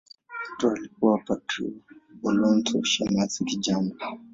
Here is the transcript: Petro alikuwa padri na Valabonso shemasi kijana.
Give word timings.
Petro 0.43 0.71
alikuwa 0.71 1.17
padri 1.17 1.65
na 1.67 1.81
Valabonso 2.21 2.83
shemasi 2.83 3.45
kijana. 3.45 3.91